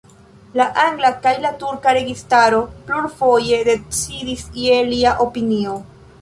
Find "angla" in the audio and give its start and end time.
0.83-1.11